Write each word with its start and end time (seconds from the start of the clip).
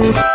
let 0.00 0.16
you 0.16 0.33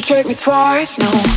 trick 0.00 0.26
me 0.26 0.34
twice, 0.34 0.98
no 0.98 1.31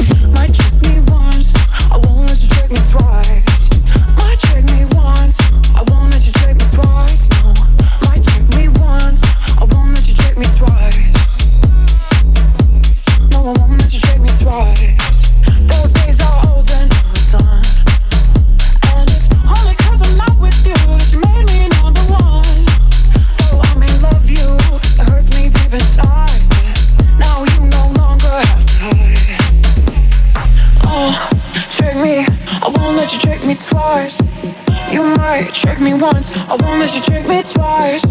once, 36.13 36.37
I 36.37 36.55
won't 36.61 36.77
let 36.77 36.93
you 36.93 37.01
trick 37.01 37.25
me 37.25 37.41
twice. 37.41 38.05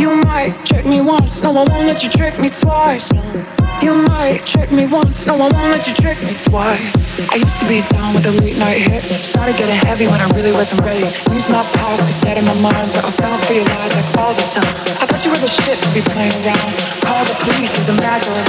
You 0.00 0.16
might 0.24 0.54
trick 0.64 0.86
me 0.86 1.00
once, 1.00 1.42
no, 1.42 1.50
I 1.50 1.64
won't 1.68 1.84
let 1.84 2.02
you 2.02 2.08
trick 2.08 2.38
me 2.40 2.48
twice. 2.48 3.12
You 3.84 3.92
might 4.08 4.46
trick 4.46 4.72
me 4.72 4.86
once, 4.86 5.26
no, 5.26 5.34
I 5.36 5.48
won't 5.52 5.70
let 5.74 5.84
you 5.86 5.94
trick 5.94 6.16
me 6.24 6.32
twice. 6.48 7.20
I 7.28 7.36
used 7.36 7.60
to 7.60 7.66
be 7.68 7.84
down 7.92 8.14
with 8.14 8.24
a 8.24 8.34
late 8.40 8.56
night 8.56 8.80
hit. 8.80 9.26
Started 9.26 9.56
getting 9.60 9.76
heavy 9.76 10.06
when 10.06 10.20
I 10.24 10.28
really 10.32 10.52
wasn't 10.52 10.80
ready. 10.88 11.04
Used 11.36 11.50
my 11.50 11.64
powers 11.76 12.00
to 12.08 12.14
get 12.24 12.38
in 12.38 12.46
my 12.48 12.56
mind, 12.64 12.88
so 12.88 13.00
I 13.04 13.10
fell 13.20 13.36
for 13.44 13.52
your 13.52 13.66
lies 13.76 13.92
like 13.92 14.08
all 14.16 14.32
the 14.32 14.46
time. 14.56 14.72
I 14.96 15.04
thought 15.04 15.20
you 15.24 15.30
were 15.30 15.42
the 15.44 15.52
shit 15.52 15.76
to 15.84 15.88
be 15.92 16.00
playing 16.00 16.32
around. 16.40 16.72
Call 17.04 17.22
the 17.28 17.36
police, 17.44 17.76
there's 17.76 17.92
a 17.92 17.96
mad 18.00 18.24
in. 18.24 18.46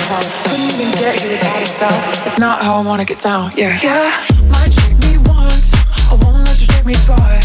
Couldn't 0.48 0.72
even 0.72 0.90
get 1.04 1.20
here 1.20 1.32
without 1.36 1.60
a 1.60 1.68
sound. 1.68 2.00
It's 2.28 2.40
not 2.40 2.64
how 2.64 2.80
I 2.80 2.84
wanna 2.88 3.04
get 3.04 3.20
down, 3.20 3.52
yeah. 3.60 3.76
Yeah, 3.84 4.08
might 4.56 4.72
trick 4.72 4.96
me 5.04 5.20
once, 5.28 5.76
I 6.08 6.16
won't 6.24 6.48
let 6.48 6.62
you 6.62 6.68
trick 6.68 6.86
me 6.86 6.96
twice. 7.04 7.39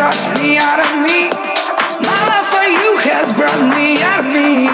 brought 0.00 0.32
me 0.32 0.56
out 0.56 0.80
of 0.80 0.92
me. 1.04 1.28
My 2.08 2.20
love 2.32 2.48
for 2.48 2.64
you 2.64 2.90
has 3.04 3.36
brought 3.36 3.60
me 3.76 4.00
out 4.00 4.24
of 4.24 4.28
me. 4.32 4.64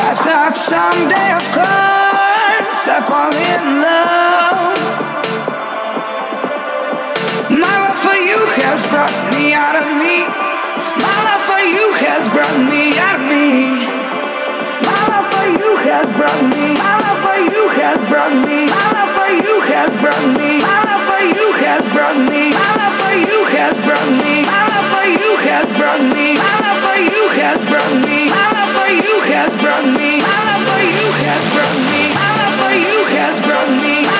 I 0.00 0.10
thought 0.24 0.56
someday, 0.56 1.28
of 1.36 1.44
course, 1.52 2.88
I'd 2.88 3.04
fall 3.04 3.28
in 3.36 3.62
love. 3.84 4.80
My 7.52 7.76
love 7.84 8.00
for 8.00 8.16
you 8.16 8.40
has 8.64 8.80
brought 8.88 9.12
me 9.28 9.52
out 9.52 9.76
of 9.76 9.84
me. 10.00 10.24
My 10.96 11.16
love 11.28 11.44
for 11.44 11.60
you 11.60 11.86
has 12.00 12.32
brought 12.32 12.60
me 12.64 12.96
out 12.96 13.20
of 13.20 13.24
me. 13.28 13.76
My 14.88 15.00
love 15.12 15.28
for 15.36 15.46
you 15.60 15.70
has 15.84 16.08
brought 16.16 16.42
me. 16.48 16.64
My 16.80 16.96
love 17.04 17.20
for 17.28 17.38
you 17.52 17.64
has 17.76 18.00
brought 18.08 18.36
me. 18.40 18.72
My 18.72 18.88
love 18.96 19.12
for 19.20 19.30
you 19.36 19.54
has 19.68 19.90
brought 20.00 20.26
me. 20.40 20.50
My 20.64 20.80
love 20.88 21.04
for 21.12 21.22
you 21.28 21.46
has 21.60 21.84
brought 21.92 22.16
me 22.16 22.79
for 23.10 23.16
you 23.16 23.44
has 23.46 23.74
brought 23.82 24.12
me. 24.22 24.42
My 24.46 24.62
love 24.70 24.86
for 24.94 25.06
you 25.10 25.30
has 25.42 25.66
brought 25.76 26.02
me. 26.14 26.38
My 26.38 26.54
love 26.62 26.78
for 26.86 26.98
you 27.02 27.22
has 27.42 27.58
brought 27.66 27.94
me. 28.06 28.30
My 28.30 28.46
love 28.54 28.70
for 28.78 28.90
you 28.90 29.14
has 29.32 29.50
brought 29.62 29.86
me. 29.98 30.22
My 30.22 30.38
love 30.46 30.62
for 30.70 30.82
you 30.94 31.06
has 31.18 31.42
brought 31.50 31.78
me. 31.90 32.02
My 32.14 32.30
love 32.38 32.54
for 32.62 32.74
you 32.86 32.98
has 33.18 33.34
brought 33.46 33.70
me. 33.82 34.19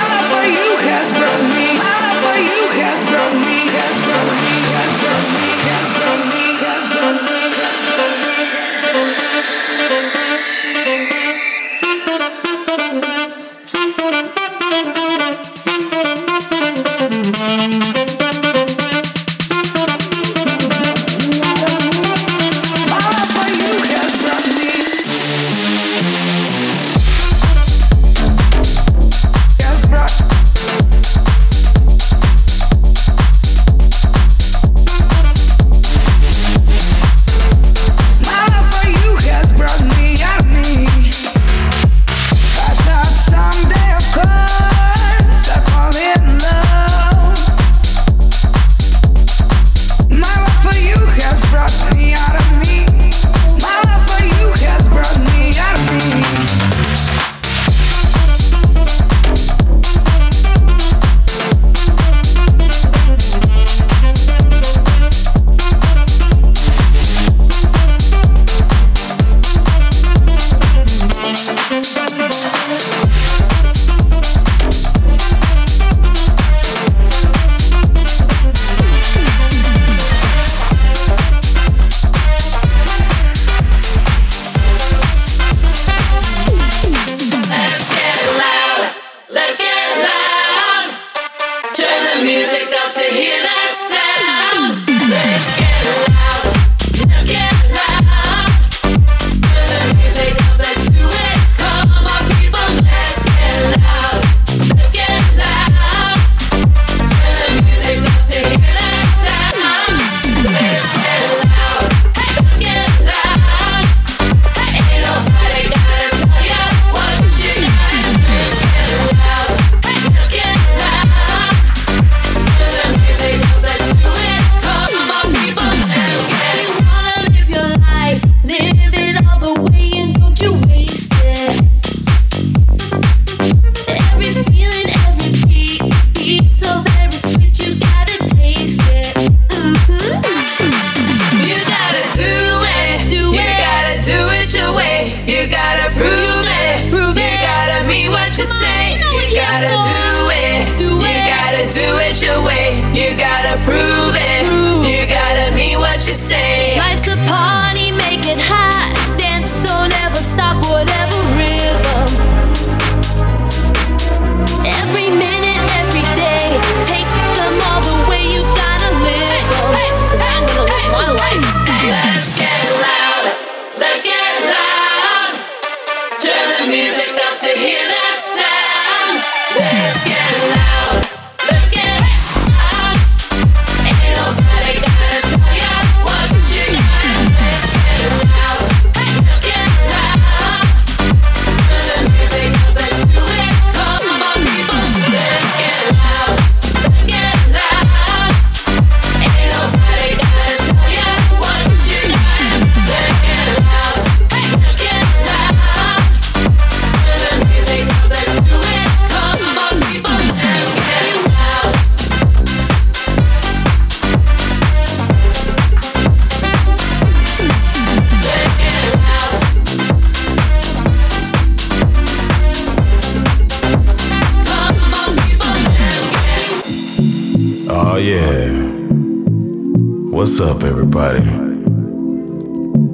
What's 230.30 230.42
up, 230.42 230.62
everybody? 230.62 231.24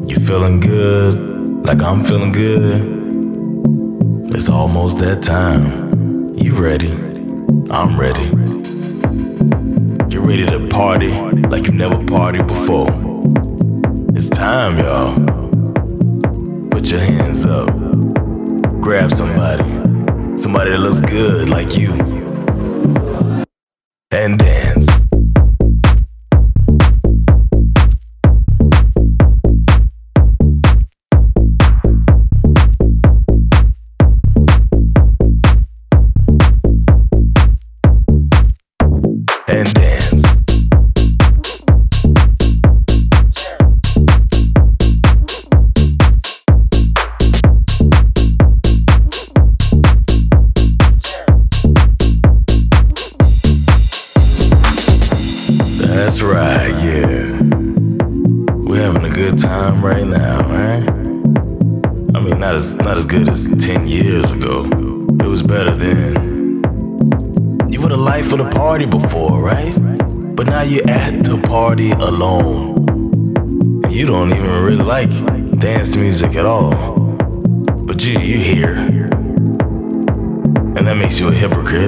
You 0.08 0.16
feeling 0.16 0.58
good? 0.58 1.66
Like 1.66 1.82
I'm 1.82 2.02
feeling 2.02 2.32
good? 2.32 2.80
It's 4.34 4.48
almost 4.48 5.00
that 5.00 5.22
time. 5.22 6.34
You 6.34 6.54
ready? 6.54 6.92
I'm 7.70 8.00
ready. 8.00 8.24
Get 10.08 10.20
ready 10.20 10.46
to 10.46 10.66
party 10.68 11.12
like 11.50 11.66
you 11.66 11.74
never 11.74 11.96
partied 11.96 12.48
before. 12.48 12.88
It's 14.16 14.30
time, 14.30 14.78
y'all. 14.78 15.14
Put 16.70 16.90
your 16.90 17.00
hands 17.00 17.44
up. 17.44 17.68
Grab 18.80 19.12
somebody. 19.12 19.68
Somebody 20.38 20.70
that 20.70 20.78
looks 20.78 21.00
good 21.00 21.50
like 21.50 21.76
you. 21.76 21.92
And 24.10 24.38
dance. 24.38 24.95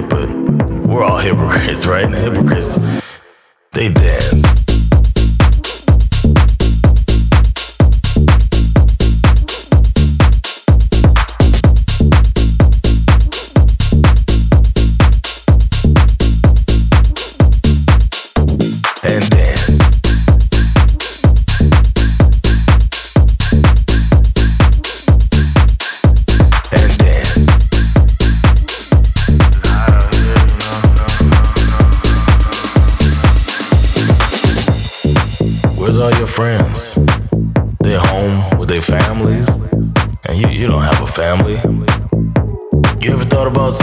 but 0.02 0.28
we're 0.86 1.02
all 1.02 1.18
hypocrites, 1.18 1.86
right? 1.86 2.08
Hypocrites. 2.08 2.78
They 3.72 3.92
dance. 3.92 4.47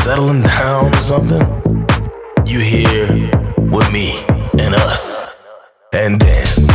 settling 0.05 0.43
down 0.43 0.93
or 0.93 1.01
something, 1.01 1.41
you 2.45 2.59
here 2.59 3.07
with 3.71 3.91
me 3.91 4.23
and 4.59 4.75
us 4.75 5.25
and 5.93 6.19
dance. 6.19 6.74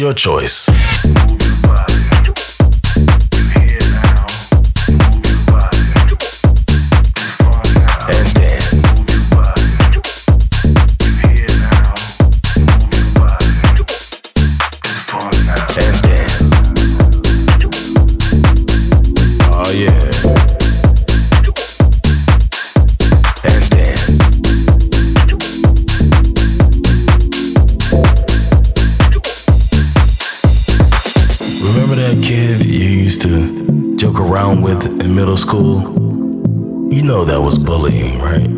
Your 0.00 0.14
choice. 0.14 1.39
Middle 35.20 35.36
school, 35.36 35.82
you 36.90 37.02
know 37.02 37.26
that 37.26 37.38
was 37.38 37.58
bullying, 37.58 38.18
right? 38.20 38.48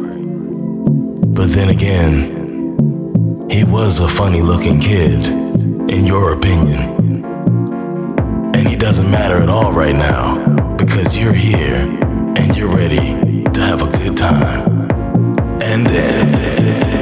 But 1.34 1.48
then 1.48 1.70
again, 1.70 3.48
he 3.50 3.64
was 3.64 3.98
a 3.98 4.06
funny 4.06 4.42
looking 4.42 4.78
kid, 4.78 5.26
in 5.90 6.06
your 6.06 6.34
opinion. 6.34 7.24
And 8.54 8.68
he 8.68 8.76
doesn't 8.76 9.10
matter 9.10 9.42
at 9.42 9.48
all 9.48 9.72
right 9.72 9.96
now 9.96 10.76
because 10.76 11.18
you're 11.18 11.32
here 11.32 11.80
and 12.36 12.56
you're 12.56 12.72
ready 12.72 13.42
to 13.54 13.60
have 13.60 13.82
a 13.82 13.98
good 13.98 14.16
time. 14.16 14.88
And 15.60 15.84
then. 15.84 17.01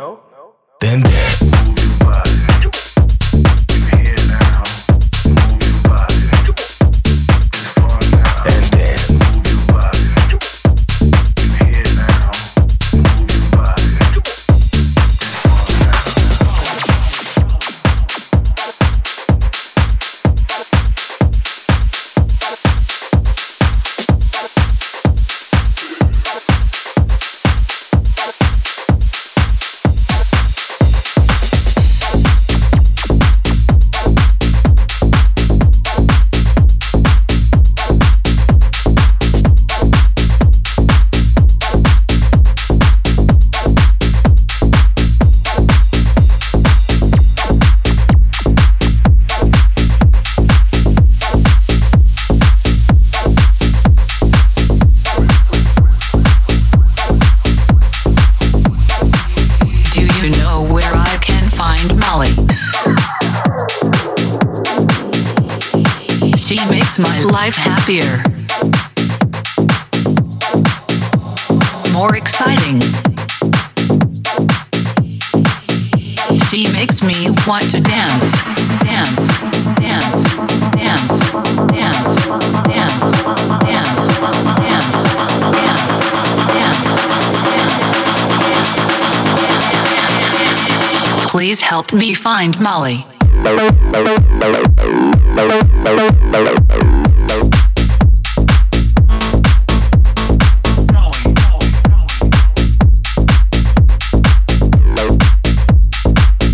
me 91.93 92.13
find 92.13 92.59
Molly. 92.59 93.05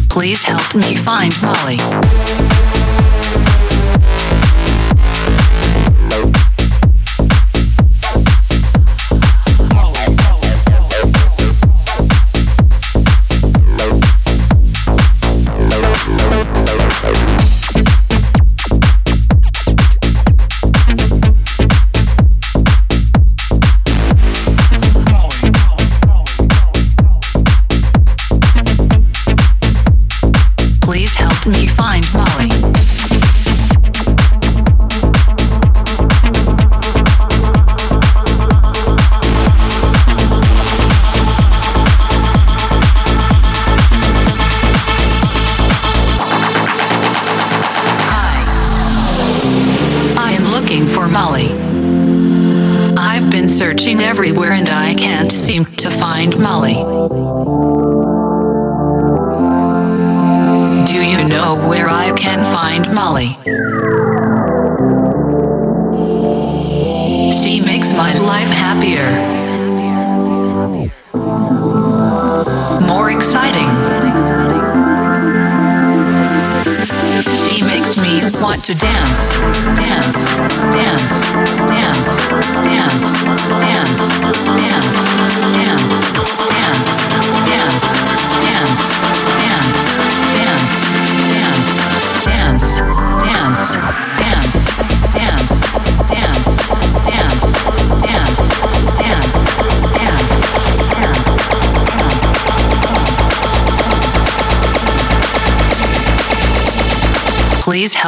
Please 0.09 0.43
help 0.43 0.75
me 0.75 0.95
find 0.95 1.33
Molly. 1.43 2.46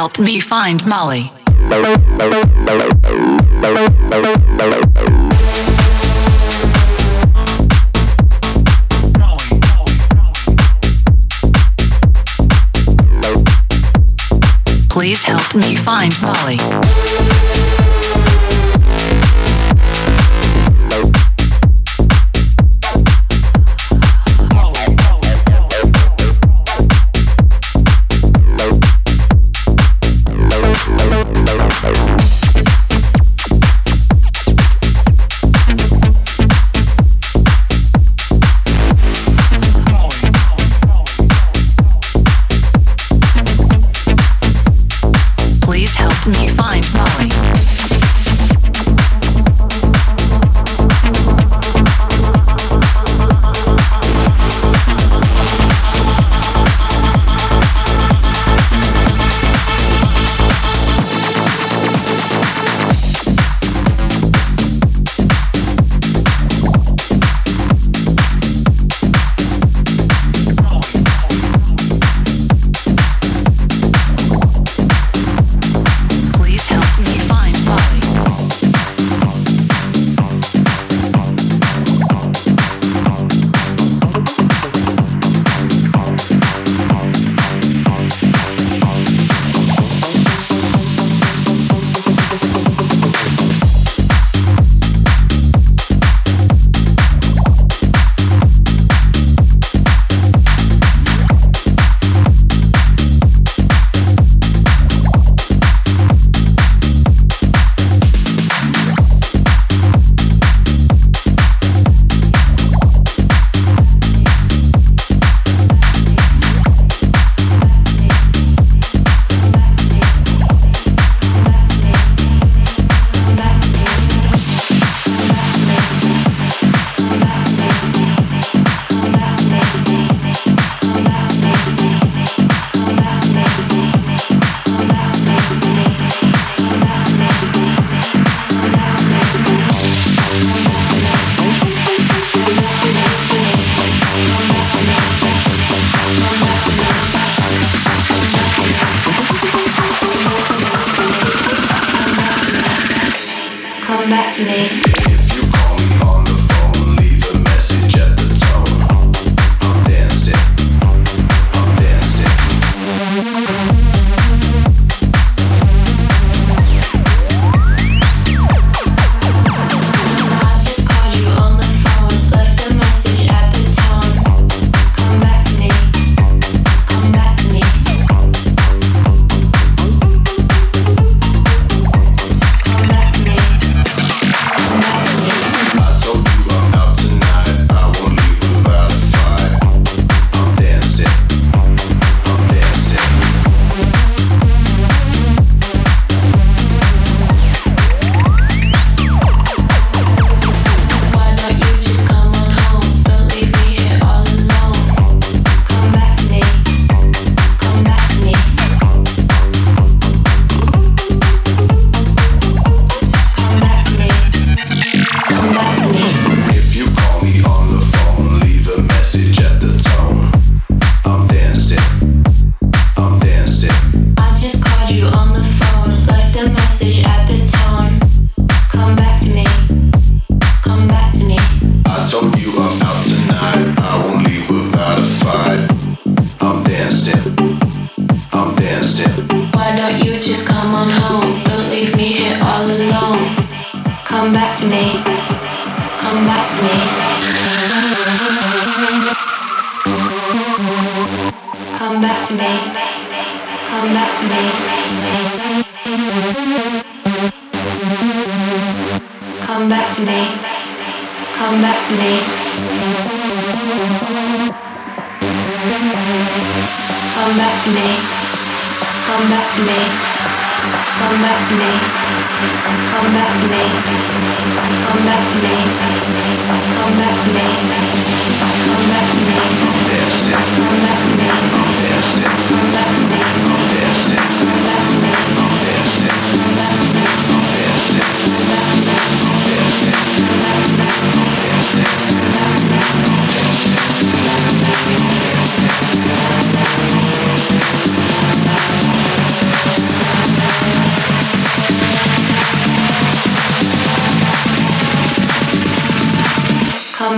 Help 0.00 0.18
me 0.18 0.40
find 0.40 0.82
Molly. 0.86 1.30
Please 14.88 15.22
help 15.22 15.54
me 15.54 15.76
find 15.76 16.14
Molly. 16.22 16.79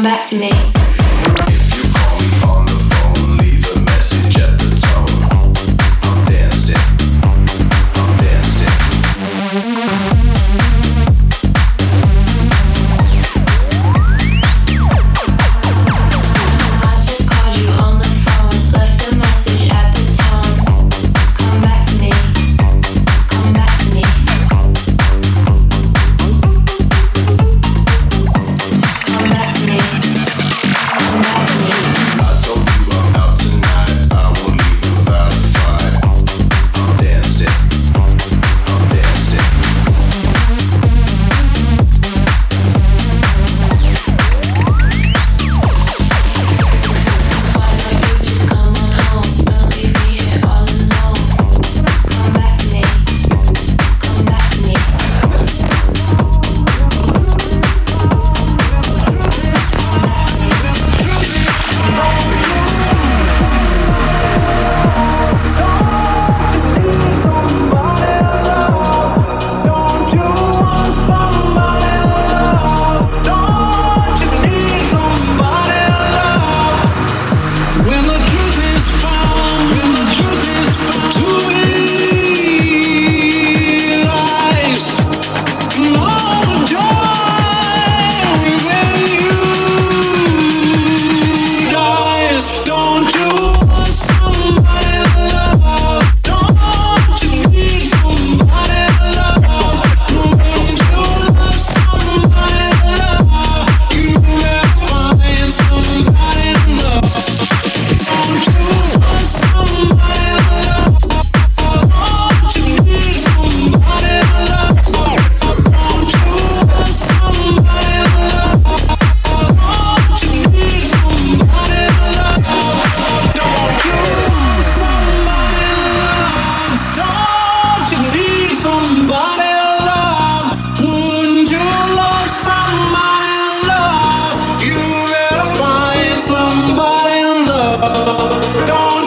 Back 0.03 0.27
to 0.27 0.39
me. 0.39 0.82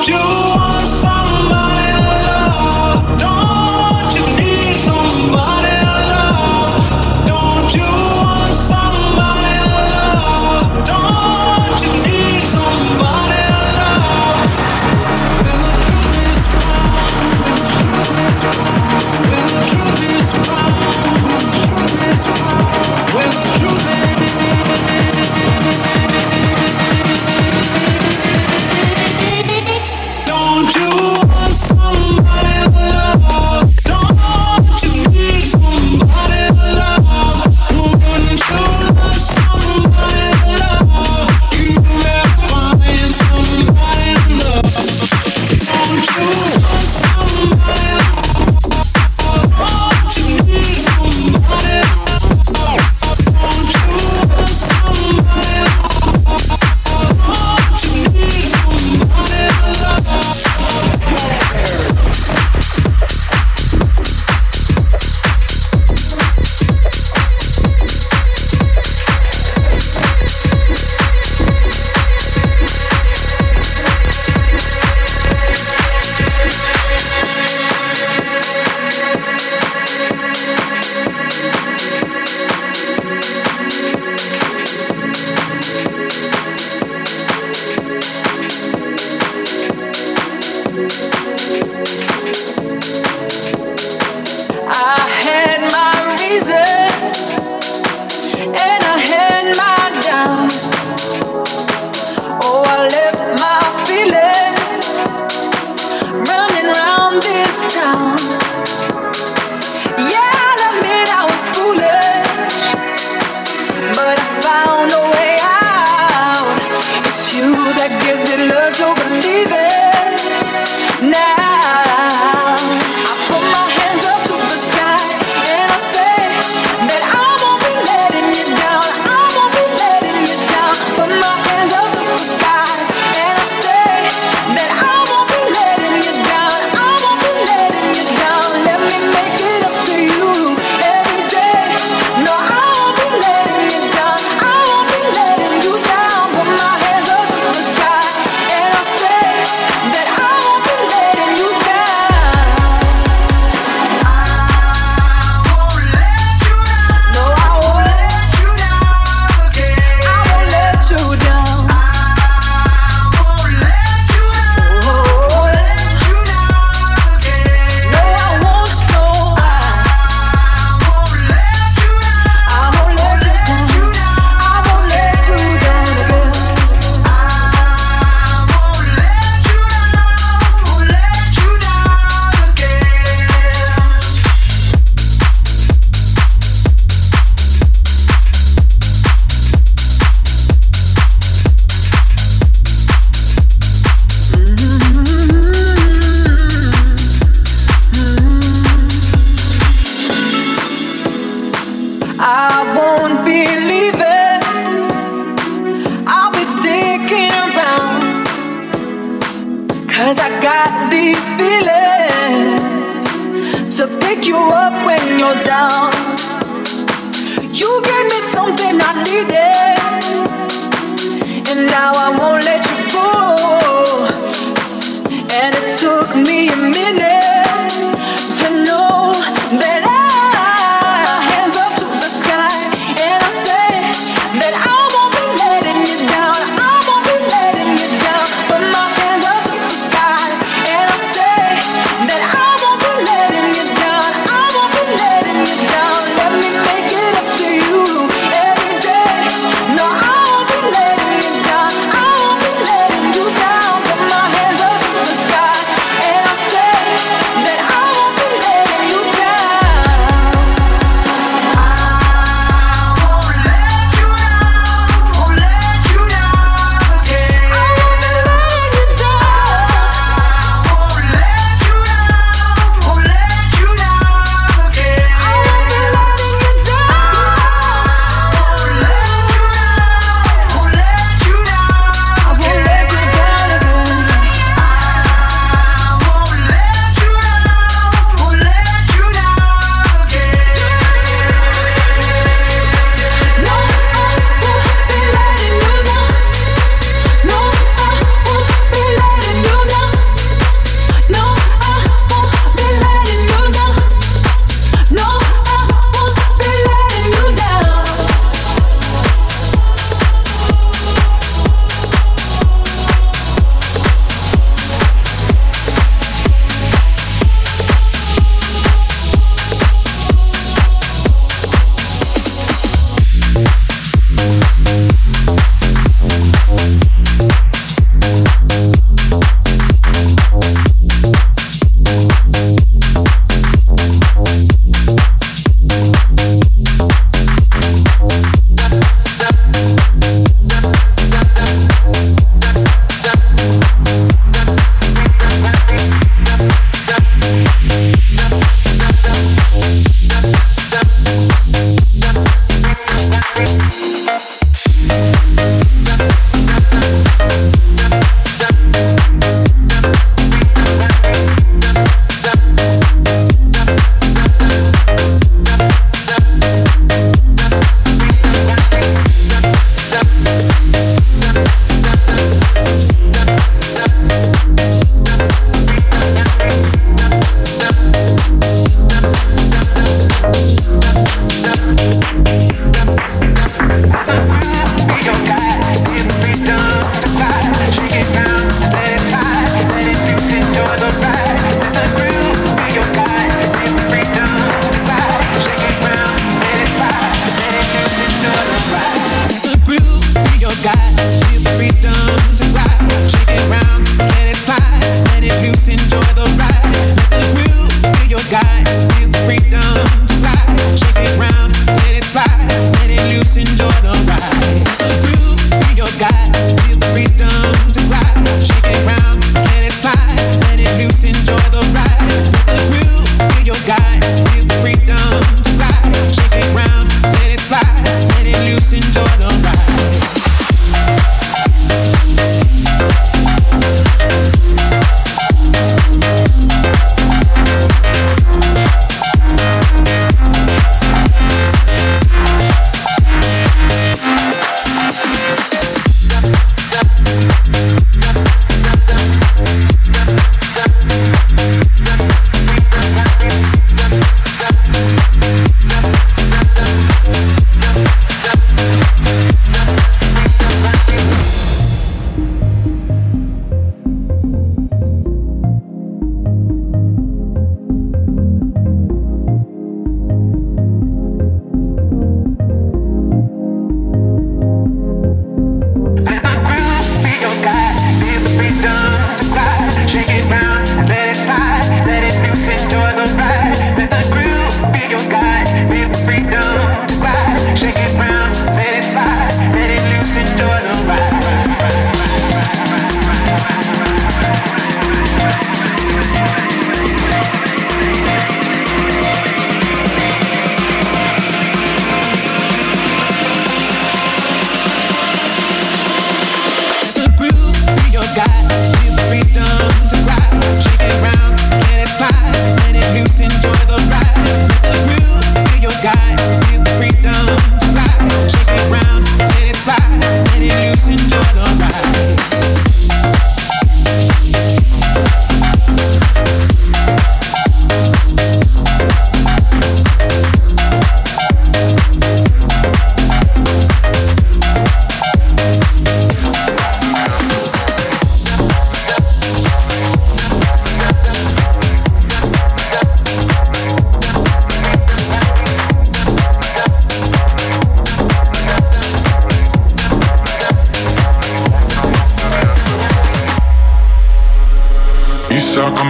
you. 0.08 0.55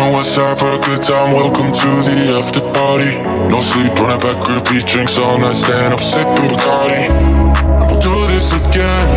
know 0.06 0.12
what's 0.18 0.38
up 0.38 0.60
for 0.60 0.70
a 0.70 0.80
good 0.86 1.01
time. 1.01 1.34
Welcome 1.34 1.74
to 1.74 1.89
the 2.06 2.38
after 2.38 2.62
party. 2.78 3.18
No 3.49 3.62
sleep 3.62 3.93
running 3.97 4.22
back 4.22 4.38
repeat 4.45 4.86
drinks 4.86 5.18
all 5.18 5.38
night. 5.38 5.56
Stand 5.58 5.93
up, 5.93 6.01
sipping 6.01 6.49
Bacardi. 6.51 7.10
We'll 7.89 7.99
do 7.99 8.14
this 8.30 8.53
again. 8.53 9.10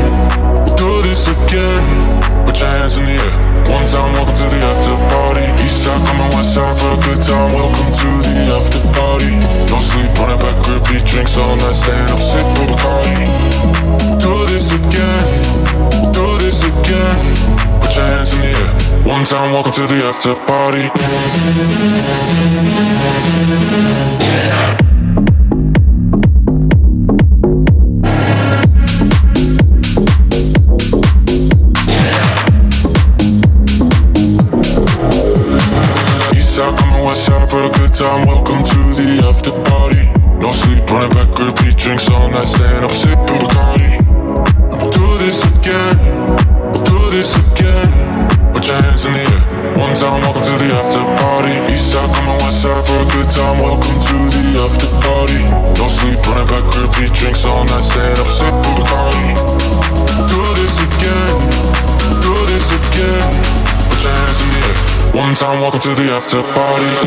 We'll 0.64 0.76
do 0.76 0.90
this 1.04 1.28
again. 1.28 1.84
Put 2.46 2.60
your 2.60 2.72
hands 2.72 2.96
in 2.96 3.04
the 3.04 3.16
air. 3.20 3.36
One 3.68 3.84
time, 3.92 4.12
welcome 4.16 4.36
to 4.36 4.46
the 4.48 4.60
after 4.64 4.96
party. 5.12 5.44
East 5.60 5.84
side, 5.84 6.00
coming 6.08 6.32
west 6.32 6.54
side 6.56 6.72
for 6.80 6.92
a 6.96 7.00
good 7.04 7.20
time. 7.20 7.50
Welcome 7.52 7.90
to 7.92 8.10
the 8.24 8.36
after 8.56 8.80
party. 8.96 9.32
No 9.68 9.76
sleep 9.84 10.08
running 10.16 10.40
back 10.40 10.56
repeat 10.72 11.04
drinks 11.04 11.36
all 11.36 11.56
night. 11.56 11.76
Stand 11.76 12.08
up, 12.16 12.22
sipping 12.22 12.68
Bacardi. 12.72 13.16
We'll 14.08 14.18
do 14.24 14.34
this 14.52 14.72
again. 14.72 15.26
We'll 16.00 16.12
do 16.16 16.26
this 16.40 16.64
again. 16.64 17.18
Put 17.82 17.92
your 17.92 18.06
hands 18.08 18.32
in 18.32 18.40
the 18.40 18.52
air. 18.56 18.87
One 19.08 19.24
time, 19.24 19.52
welcome 19.52 19.72
to 19.72 19.86
the 19.86 20.04
after 20.04 20.34
party. 20.34 20.84
time, 65.38 65.60
welcome 65.60 65.78
to 65.78 65.94
the 65.94 66.10
after 66.10 66.42
party. 66.42 66.98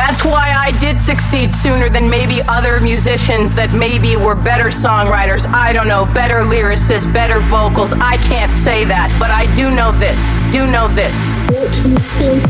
That's 0.00 0.24
why 0.24 0.54
I 0.56 0.72
did 0.78 0.98
succeed 0.98 1.54
sooner 1.54 1.90
than 1.90 2.08
maybe 2.08 2.40
other 2.48 2.80
musicians 2.80 3.54
that 3.54 3.74
maybe 3.74 4.16
were 4.16 4.34
better 4.34 4.68
songwriters. 4.68 5.46
I 5.46 5.74
don't 5.74 5.88
know, 5.88 6.06
better 6.06 6.36
lyricists, 6.36 7.04
better 7.12 7.38
vocals. 7.38 7.92
I 7.92 8.16
can't 8.16 8.54
say 8.54 8.86
that, 8.86 9.14
but 9.20 9.30
I 9.30 9.44
do 9.54 9.70
know 9.70 9.92
this. 9.92 10.16
Do 10.50 10.66
know 10.66 10.88
this. 10.88 11.12
What 11.52 11.68
you 11.84 12.00
think 12.16 12.40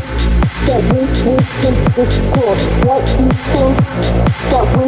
that 0.70 0.78
we 0.94 1.02
will 1.26 1.42
think 1.58 1.90
this? 1.98 2.14
What 2.86 3.02
you 3.18 3.26
think 3.50 3.74
that 4.54 4.66
we? 4.78 4.86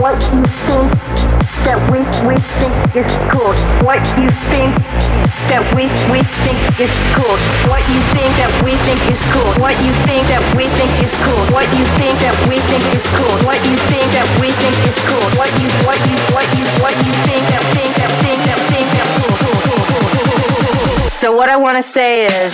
What 0.00 0.16
you 0.32 0.40
think? 0.64 1.49
that 1.70 1.78
we, 1.86 2.02
we 2.26 2.34
think 2.58 2.74
is 2.98 3.06
cool. 3.30 3.54
What 3.86 4.02
you 4.18 4.26
think 4.50 4.74
that 5.46 5.62
we, 5.70 5.86
we 6.10 6.18
think 6.42 6.58
is 6.82 6.90
cool. 7.14 7.38
What 7.70 7.78
you 7.86 8.02
think 8.10 8.34
that 8.42 8.50
we 8.66 8.74
think 8.82 8.98
is 9.06 9.22
cool. 9.30 9.54
What 9.62 9.78
you 9.78 9.94
think 10.02 10.26
that 10.34 10.42
we 10.58 10.66
think 10.66 10.90
is 10.98 11.14
cool. 11.22 11.38
What 11.54 11.70
you 11.78 11.86
think 11.94 12.18
that 12.26 12.34
we 12.50 12.58
think 12.58 12.82
is 12.90 13.06
cool. 13.14 13.38
What 13.46 13.62
you 13.70 13.78
think 13.86 14.02
that 14.18 14.26
we 14.42 14.50
think 14.50 14.74
is 14.82 14.98
cool. 15.06 15.22
What 15.38 15.50
you 15.62 15.70
what 15.86 15.98
you 16.10 16.18
what 16.34 16.46
you 16.58 16.66
what 16.82 16.94
you 17.06 17.12
think 17.30 17.42
that 17.54 17.62
think 17.70 17.94
that 18.02 18.10
think 18.18 18.40
that 18.50 18.58
think 18.74 18.86
that 18.90 19.06
cool, 19.22 19.30
cool, 19.38 19.58
cool, 19.62 19.82
cool, 19.94 20.06
cool, 20.10 20.74
cool. 20.74 21.10
So 21.14 21.30
what 21.30 21.46
I 21.46 21.54
want 21.54 21.78
to 21.78 21.86
say 21.86 22.26
is. 22.26 22.50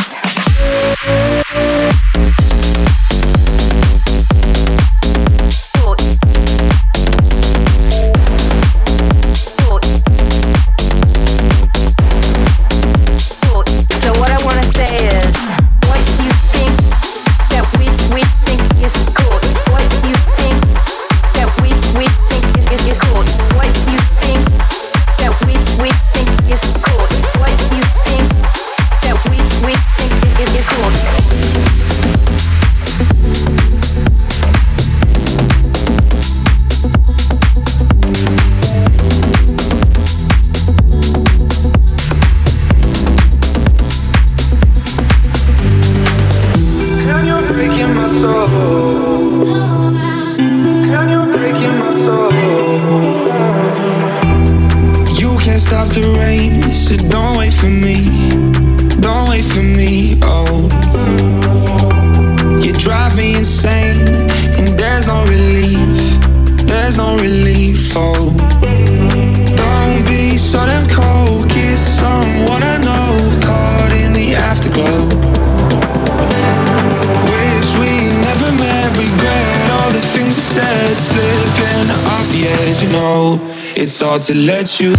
hard 84.16 84.22
to 84.22 84.34
let 84.34 84.80
you 84.80 84.92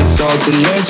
It's 0.00 0.18
hard 0.18 0.40
to 0.40 0.50
let 0.62 0.87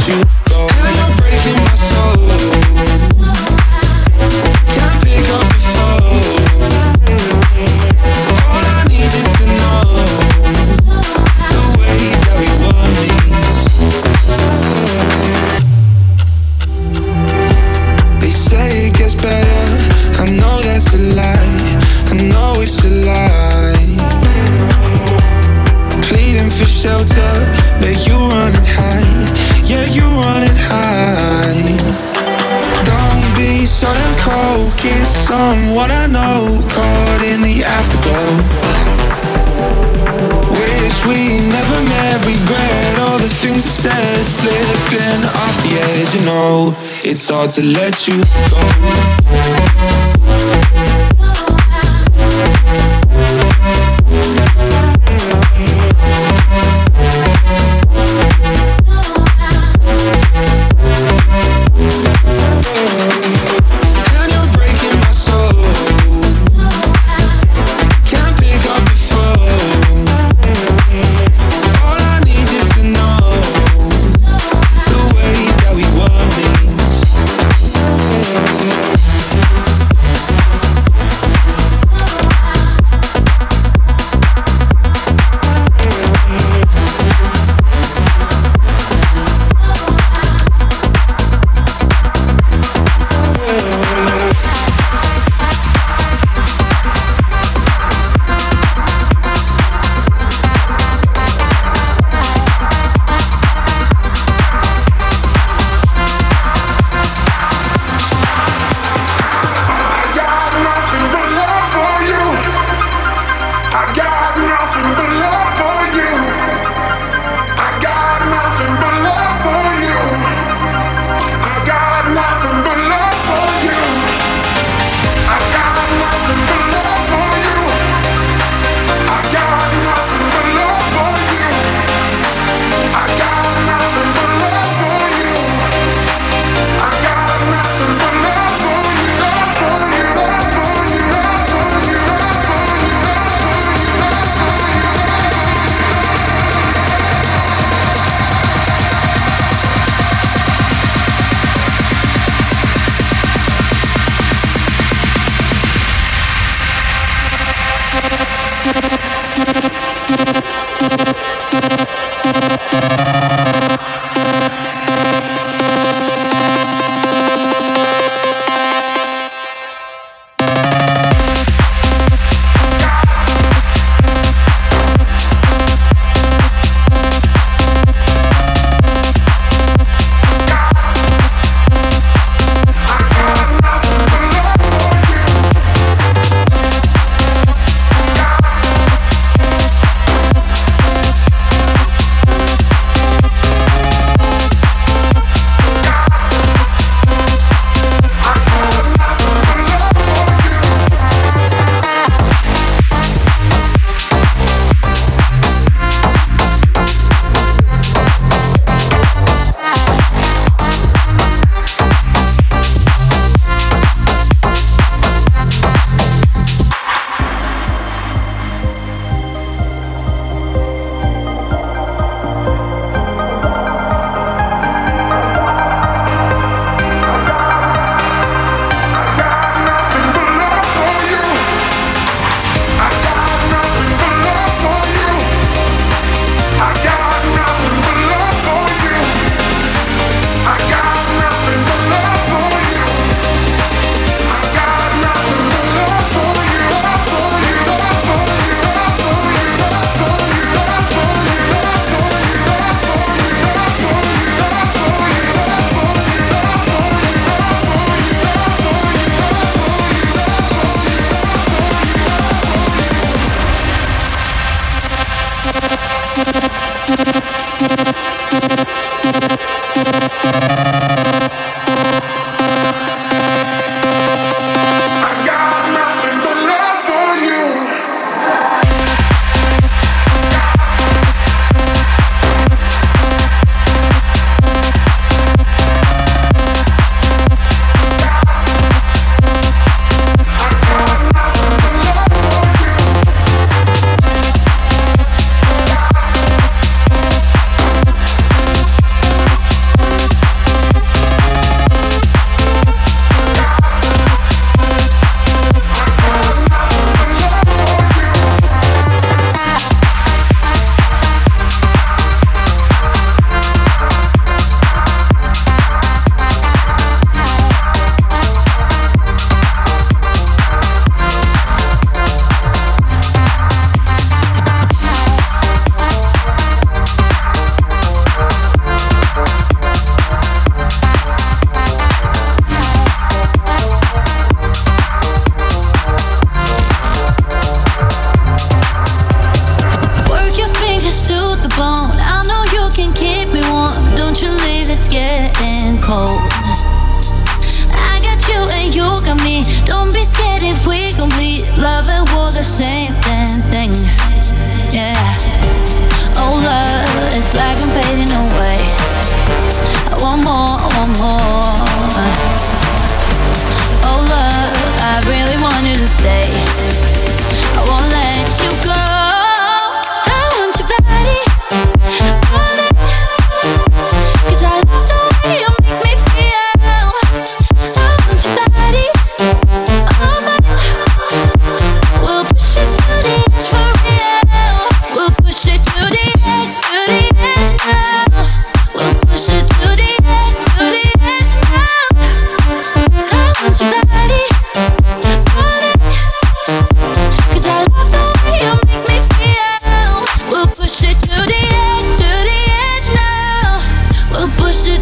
hard 47.31 47.51
to 47.51 47.62
let 47.62 48.07
you 48.07 48.22
go. 48.51 49.57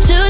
Some 0.02 0.25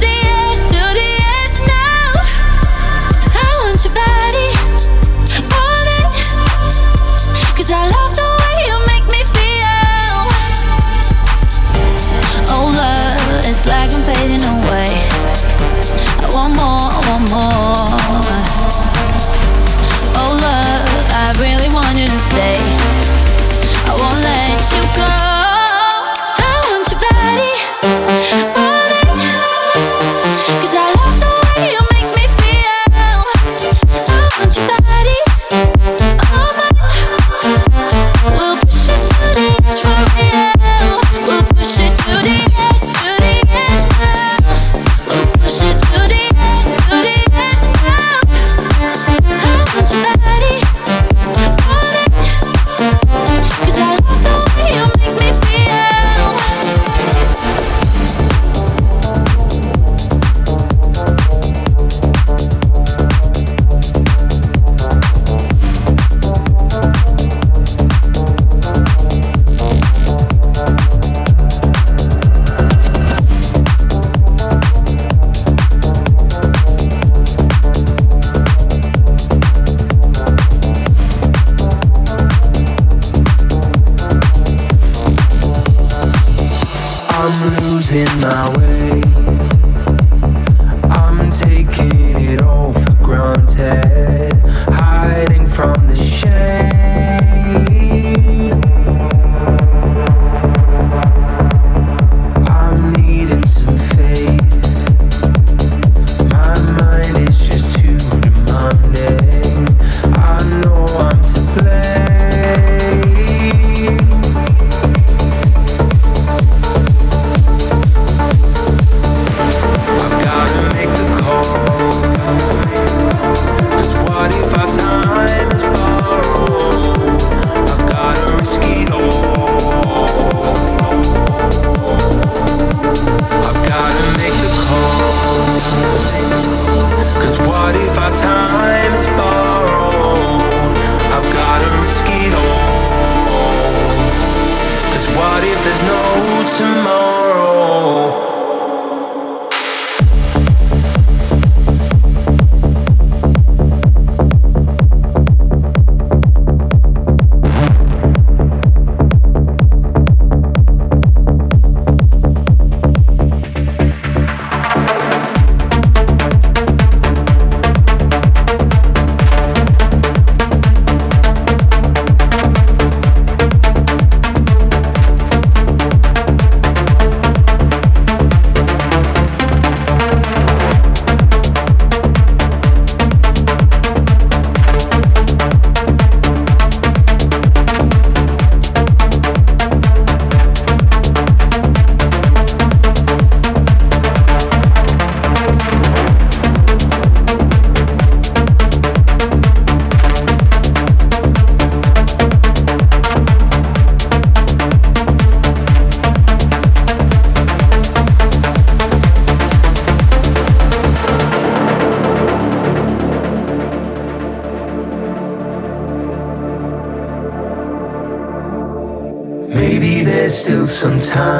time. 220.87 221.36